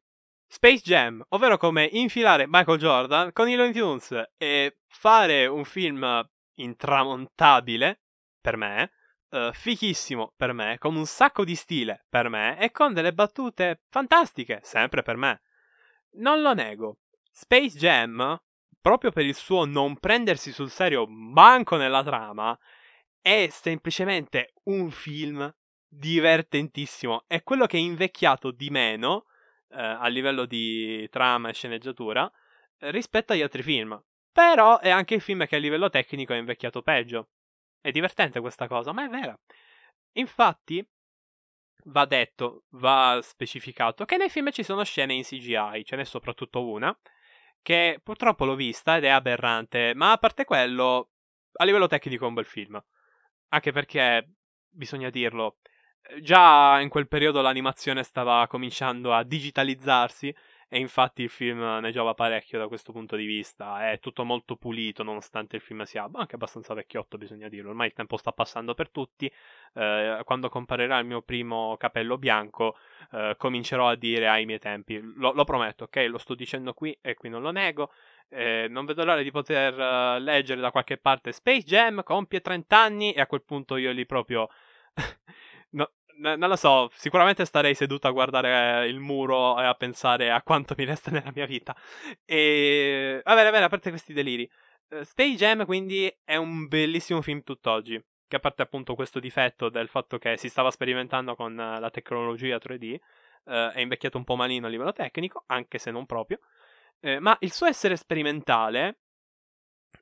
[0.47, 6.29] Space Jam, ovvero come infilare Michael Jordan con i Looney Tunes e fare un film
[6.57, 8.01] intramontabile
[8.39, 8.91] per me,
[9.35, 13.81] uh, fichissimo per me, con un sacco di stile per me e con delle battute
[13.89, 15.41] fantastiche sempre per me.
[16.17, 16.99] Non lo nego.
[17.31, 18.41] Space Jam,
[18.79, 22.57] proprio per il suo non prendersi sul serio manco nella trama,
[23.19, 25.53] è semplicemente un film
[25.87, 27.25] divertentissimo.
[27.27, 29.25] È quello che è invecchiato di meno
[29.69, 32.31] eh, a livello di trama e sceneggiatura
[32.77, 34.01] rispetto agli altri film.
[34.31, 37.29] Però è anche il film che a livello tecnico è invecchiato peggio.
[37.85, 39.39] È divertente questa cosa, ma è vera.
[40.13, 40.83] Infatti,
[41.83, 46.67] va detto, va specificato che nei film ci sono scene in CGI, ce n'è soprattutto
[46.67, 46.97] una,
[47.61, 51.11] che purtroppo l'ho vista ed è aberrante, ma a parte quello,
[51.53, 52.83] a livello tecnico è un bel film.
[53.49, 54.31] Anche perché,
[54.67, 55.57] bisogna dirlo,
[56.21, 60.35] già in quel periodo l'animazione stava cominciando a digitalizzarsi
[60.67, 63.91] e infatti il film ne giova parecchio da questo punto di vista.
[63.91, 67.69] È tutto molto pulito nonostante il film sia anche abbastanza vecchiotto, bisogna dirlo.
[67.69, 69.31] Ormai il tempo sta passando per tutti.
[69.73, 72.77] Eh, quando comparirà il mio primo capello bianco,
[73.11, 74.99] eh, comincerò a dire ai miei tempi.
[75.15, 76.07] Lo, lo, prometto, ok?
[76.09, 77.91] Lo sto dicendo qui e qui non lo nego.
[78.29, 82.77] Eh, non vedo l'ora di poter uh, leggere da qualche parte Space Jam compie 30
[82.77, 84.49] anni e a quel punto io lì proprio...
[86.17, 90.41] n- non lo so, sicuramente starei seduto a guardare il muro e a pensare a
[90.41, 91.75] quanto mi resta nella mia vita.
[92.25, 93.21] E...
[93.23, 94.49] Va bene, bene, a parte questi deliri.
[94.89, 98.01] Uh, Space Jam quindi è un bellissimo film tutt'oggi.
[98.27, 101.89] Che a parte appunto questo difetto del fatto che si stava sperimentando con uh, la
[101.91, 102.97] tecnologia 3D,
[103.45, 106.39] è invecchiato un po' malino a livello tecnico, anche se non proprio.
[106.99, 108.99] Eh, ma il suo essere sperimentale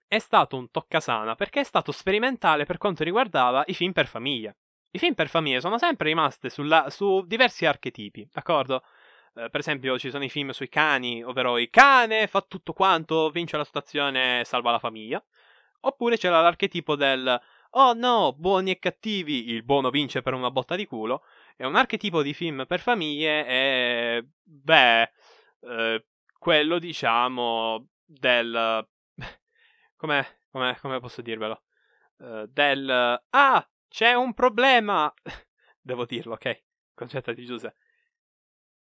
[0.08, 4.56] è stato un toccasana perché è stato sperimentale per quanto riguardava i film per famiglia.
[4.96, 8.84] I film per famiglia sono sempre rimasti sulla, su diversi archetipi, d'accordo?
[9.34, 13.32] Eh, per esempio, ci sono i film sui cani, ovvero il cane fa tutto quanto,
[13.32, 15.24] vince la situazione, salva la famiglia.
[15.82, 20.76] Oppure c'era l'archetipo del oh no, buoni e cattivi, il buono vince per una botta
[20.76, 21.24] di culo.
[21.56, 25.12] È un archetipo di film per famiglie e, beh,
[25.62, 26.06] eh,
[26.38, 28.88] quello, diciamo, del...
[29.98, 31.64] come, come, come posso dirvelo?
[32.18, 33.20] Uh, del...
[33.32, 35.14] Ah, c'è un problema!
[35.80, 36.64] Devo dirlo, ok?
[36.96, 37.78] Concentrati, Giuseppe.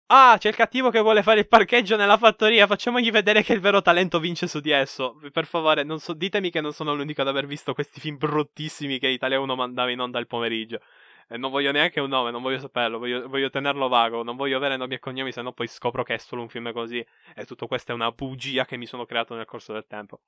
[0.06, 2.68] Ah, c'è il cattivo che vuole fare il parcheggio nella fattoria.
[2.68, 5.18] Facciamogli vedere che il vero talento vince su di esso.
[5.32, 9.08] Per favore, so, ditemi che non sono l'unico ad aver visto questi film bruttissimi che
[9.08, 10.80] Italia 1 mandava in onda il pomeriggio.
[11.28, 14.56] E non voglio neanche un nome, non voglio saperlo, voglio, voglio tenerlo vago, non voglio
[14.56, 17.04] avere nomi e cognomi, se no poi scopro che è solo un film così.
[17.34, 20.20] E tutto questo è una bugia che mi sono creato nel corso del tempo.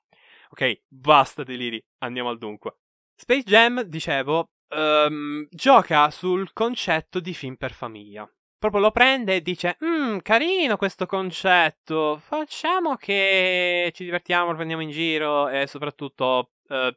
[0.48, 2.78] Ok, basta deliri, andiamo al dunque.
[3.16, 8.28] Space Jam, dicevo, um, gioca sul concetto di film per famiglia.
[8.58, 12.18] Proprio lo prende e dice: Mmm, carino questo concetto.
[12.18, 16.94] Facciamo che ci divertiamo, lo prendiamo in giro e soprattutto uh,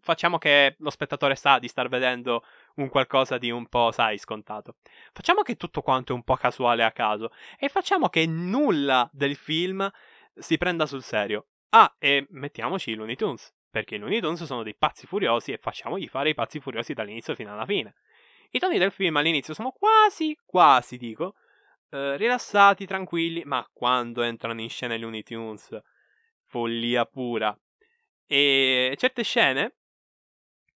[0.00, 2.44] facciamo che lo spettatore sa di star vedendo
[2.76, 4.76] un qualcosa di un po', sai, scontato.
[5.12, 9.34] Facciamo che tutto quanto è un po' casuale a caso e facciamo che nulla del
[9.34, 9.90] film
[10.34, 11.46] si prenda sul serio.
[11.70, 15.58] Ah, e mettiamoci i Looney Tunes, perché i Looney Tunes sono dei pazzi furiosi e
[15.58, 17.96] facciamogli fare i pazzi furiosi dall'inizio fino alla fine.
[18.52, 21.34] I toni del film all'inizio sono quasi, quasi dico,
[21.90, 25.78] eh, rilassati, tranquilli, ma quando entrano in scena i Looney Tunes,
[26.46, 27.54] follia pura.
[28.24, 29.74] E certe scene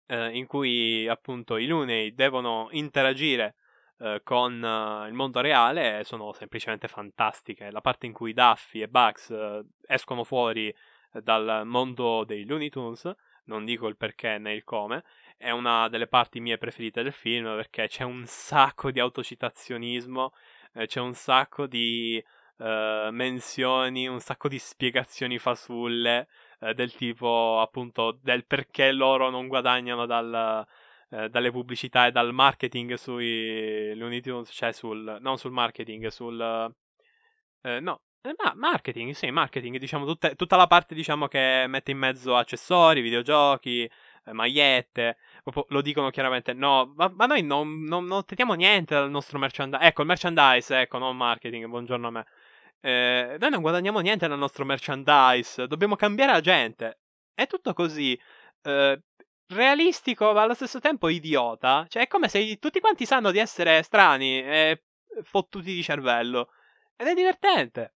[0.06, 3.56] eh, in cui appunto i Looney devono interagire
[3.98, 7.70] eh, con uh, il mondo reale sono semplicemente fantastiche.
[7.70, 10.74] La parte in cui Daffy e Bugs uh, escono fuori
[11.12, 13.14] dal mondo dei Looney Tunes,
[13.44, 15.04] non dico il perché né il come,
[15.36, 20.32] è una delle parti mie preferite del film perché c'è un sacco di autocitazionismo,
[20.74, 22.22] eh, c'è un sacco di
[22.58, 26.28] uh, menzioni, un sacco di spiegazioni fasulle
[26.60, 30.66] eh, del tipo appunto del perché loro non guadagnano dal,
[31.10, 36.74] eh, dalle pubblicità e dal marketing sui Looney Tunes, cioè sul, non sul marketing, sul...
[37.62, 41.92] Eh, no, eh, ma marketing, sì, marketing, diciamo, tutte, tutta la parte, diciamo, che mette
[41.92, 43.88] in mezzo accessori, videogiochi,
[44.24, 45.16] eh, magliette,
[45.68, 49.84] lo dicono chiaramente, no, ma, ma noi non, non, non, otteniamo niente dal nostro merchandise,
[49.84, 52.26] ecco, il merchandise, ecco, non marketing, buongiorno a me.
[52.80, 56.98] Eh, noi non guadagniamo niente dal nostro merchandise, dobbiamo cambiare la gente.
[57.34, 58.18] È tutto così.
[58.62, 59.00] Eh,
[59.48, 61.86] realistico, ma allo stesso tempo idiota.
[61.88, 64.82] Cioè, è come se tutti quanti sanno di essere strani e
[65.22, 66.50] fottuti di cervello.
[66.96, 67.95] Ed è divertente.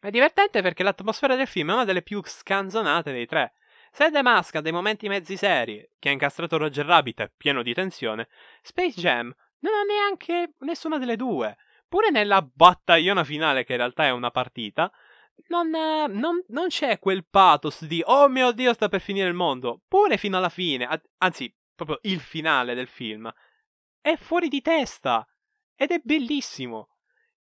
[0.00, 3.52] È divertente perché l'atmosfera del film è una delle più scanzonate dei tre.
[3.92, 7.62] Se The Mask ha dei momenti mezzi seri, che ha incastrato Roger Rabbit è pieno
[7.62, 8.28] di tensione,
[8.62, 11.56] Space Jam non ha neanche nessuna delle due.
[11.86, 14.90] Pure nella battagliona finale, che in realtà è una partita,
[15.48, 19.82] non, non, non, c'è quel pathos di oh mio dio sta per finire il mondo.
[19.86, 23.30] Pure fino alla fine, anzi proprio il finale del film,
[24.00, 25.26] è fuori di testa
[25.74, 26.88] ed è bellissimo.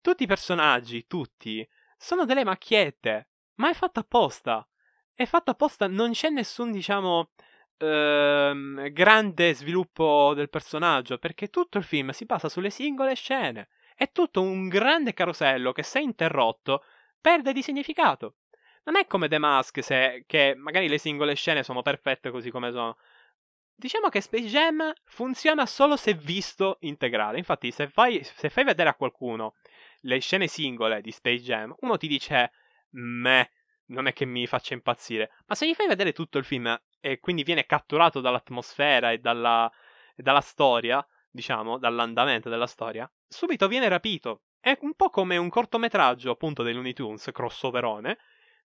[0.00, 4.66] Tutti i personaggi, tutti, sono delle macchiette, ma è fatto apposta.
[5.14, 7.30] È fatto apposta, non c'è nessun, diciamo,
[7.78, 13.68] ehm, grande sviluppo del personaggio, perché tutto il film si basa sulle singole scene.
[13.94, 16.84] È tutto un grande carosello che se interrotto
[17.20, 18.36] perde di significato.
[18.84, 22.70] Non è come The Mask, se, che magari le singole scene sono perfette così come
[22.70, 22.96] sono.
[23.76, 27.38] Diciamo che Space Jam funziona solo se visto integrale.
[27.38, 29.54] Infatti, se fai, se fai vedere a qualcuno
[30.04, 32.52] le scene singole di Space Jam, uno ti dice,
[32.90, 33.50] meh,
[33.86, 35.30] non è che mi faccia impazzire.
[35.46, 39.70] Ma se gli fai vedere tutto il film e quindi viene catturato dall'atmosfera e dalla,
[40.14, 44.44] e dalla storia, diciamo, dall'andamento della storia, subito viene rapito.
[44.60, 48.18] È un po' come un cortometraggio, appunto, dei Looney Tunes, crossoverone,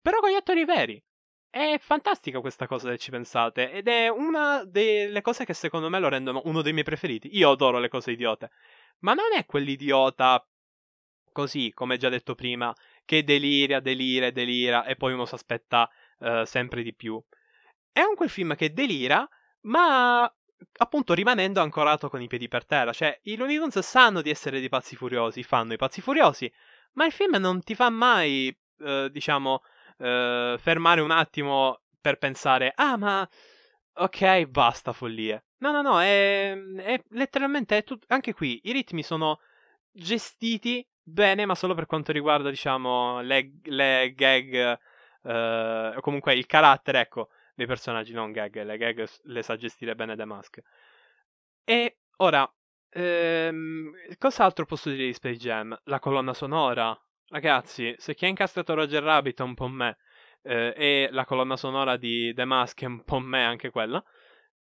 [0.01, 1.03] però con gli attori veri.
[1.51, 5.99] È fantastica questa cosa se ci pensate, ed è una delle cose che secondo me
[5.99, 7.37] lo rendono uno dei miei preferiti.
[7.37, 8.51] Io adoro le cose idiote,
[9.01, 10.47] ma non è quell'idiota
[11.33, 16.45] così, come già detto prima, che deliria, delira, delira e poi uno si aspetta uh,
[16.45, 17.21] sempre di più.
[17.91, 19.29] È un quel film che delira,
[19.63, 20.33] ma
[20.79, 22.93] appunto rimanendo ancorato con i piedi per terra.
[22.93, 26.53] Cioè, i Looney Tunes sanno di essere dei pazzi furiosi, fanno i pazzi furiosi,
[26.93, 29.63] ma il film non ti fa mai, eh, diciamo,
[29.99, 33.29] eh, fermare un attimo per pensare, ah, ma
[33.95, 35.45] ok, basta follie.
[35.59, 39.39] No, no, no, è, è letteralmente è tut- anche qui i ritmi sono
[39.93, 44.79] gestiti bene, ma solo per quanto riguarda, diciamo, le, le gag,
[45.23, 48.63] eh, comunque il carattere, ecco dei personaggi, non gag.
[48.63, 50.61] Le gag le sa gestire bene The Mask.
[51.65, 52.51] E ora,
[52.91, 55.79] ehm, cos'altro posso dire di Space Jam?
[55.85, 56.99] La colonna sonora.
[57.29, 59.97] Ragazzi, se chi ha incastrato Roger Rabbit è un po' me,
[60.43, 64.03] eh, e la colonna sonora di The Mask è un po' me anche quella.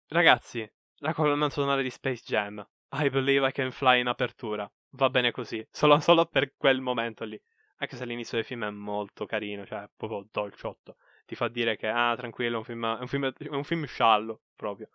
[0.08, 2.65] Ragazzi, la colonna sonora di Space Jam.
[2.94, 4.70] I believe I can fly in apertura.
[4.92, 7.40] Va bene così, solo, solo per quel momento lì.
[7.78, 10.98] Anche se all'inizio del film è molto carino, cioè proprio dolciotto
[11.32, 13.86] ti fa dire che, ah, tranquillo, è un film, è un film, è un film
[13.86, 14.90] sciallo, proprio.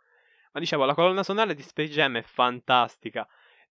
[0.53, 3.27] Ma dicevo, la colonna sonora di Space Jam è fantastica.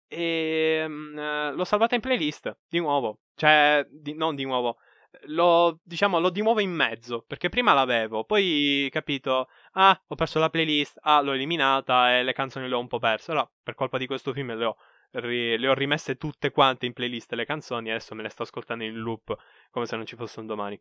[0.08, 3.20] E um, l'ho salvata in playlist, di nuovo.
[3.36, 4.78] Cioè, di, non di nuovo.
[5.26, 10.40] L'ho, diciamo, l'ho di nuovo in mezzo, perché prima l'avevo, poi, capito, ah, ho perso
[10.40, 13.30] la playlist, ah, l'ho eliminata e le canzoni le ho un po' perse.
[13.30, 14.76] Allora, per colpa di questo film le ho,
[15.20, 18.84] ri, le ho rimesse tutte quante in playlist le canzoni adesso me le sto ascoltando
[18.84, 19.36] in loop,
[19.70, 20.80] come se non ci fosse un domani.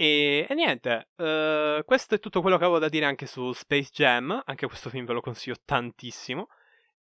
[0.00, 3.90] E, e niente, uh, questo è tutto quello che avevo da dire anche su Space
[3.92, 4.42] Jam.
[4.46, 6.48] Anche questo film ve lo consiglio tantissimo.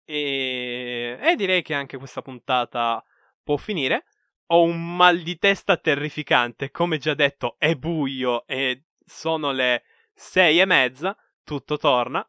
[0.06, 3.04] E, e direi che anche questa puntata
[3.44, 4.06] può finire.
[4.48, 6.72] Ho un mal di testa terrificante.
[6.72, 11.18] Come già detto, è buio e sono le sei e mezza.
[11.44, 12.26] Tutto torna.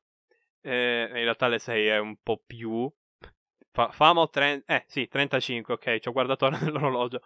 [0.63, 2.93] Eh, in realtà le sei è un po' più.
[3.77, 4.75] Fa- famo 30.
[4.75, 5.75] Eh sì, 35.
[5.75, 7.21] Ok, ci ho guardato ora nell'orologio.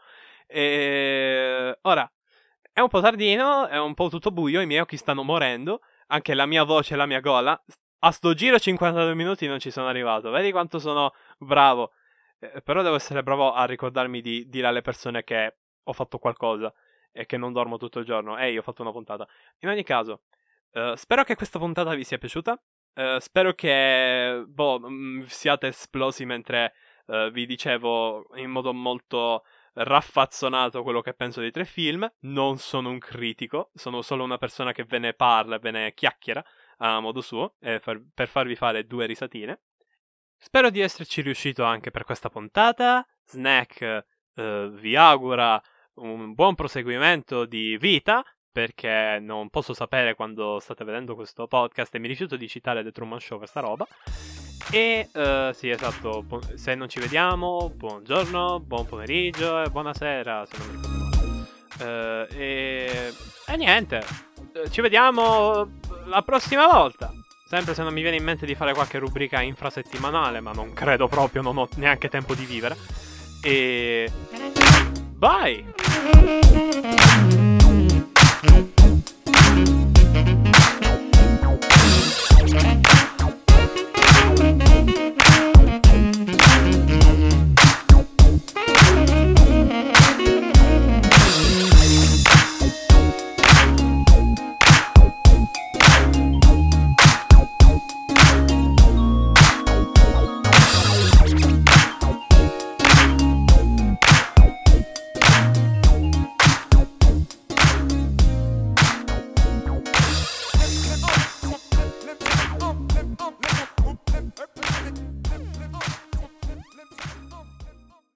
[0.48, 1.78] E...
[1.82, 2.10] Ora,
[2.72, 6.34] è un po' tardino, è un po' tutto buio, i miei occhi stanno morendo, anche
[6.34, 7.60] la mia voce e la mia gola.
[8.00, 11.92] A sto giro 52 minuti non ci sono arrivato, vedi quanto sono bravo.
[12.40, 16.72] Eh, però devo essere bravo a ricordarmi di dire alle persone che ho fatto qualcosa
[17.12, 18.36] e che non dormo tutto il giorno.
[18.38, 19.28] Ehi, ho fatto una puntata.
[19.60, 20.22] In ogni caso,
[20.72, 22.60] eh, spero che questa puntata vi sia piaciuta.
[22.94, 26.74] Eh, spero che boh, mm, siate esplosi mentre
[27.06, 32.10] eh, vi dicevo in modo molto raffazzonato quello che penso dei tre film.
[32.20, 35.94] Non sono un critico, sono solo una persona che ve ne parla e ve ne
[35.94, 36.44] chiacchiera
[36.78, 39.60] a modo suo eh, per, per farvi fare due risatine.
[40.36, 43.06] Spero di esserci riuscito anche per questa puntata.
[43.24, 45.62] Snack eh, vi augura
[45.94, 51.98] un buon proseguimento di vita perché non posso sapere quando state vedendo questo podcast e
[51.98, 53.86] mi rifiuto di citare The Truman Show per sta roba.
[54.70, 56.24] E uh, sì, esatto,
[56.54, 61.00] se non ci vediamo, buongiorno, buon pomeriggio e buonasera, se non mi ricordo
[61.80, 63.14] Uh, e...
[63.46, 64.04] e niente,
[64.70, 65.66] ci vediamo
[66.04, 67.10] la prossima volta.
[67.48, 71.08] Sempre se non mi viene in mente di fare qualche rubrica infrasettimanale, ma non credo
[71.08, 72.76] proprio, non ho neanche tempo di vivere.
[73.42, 74.12] E...
[75.16, 75.64] Bye!
[78.42, 78.80] Thank
[82.86, 82.89] you.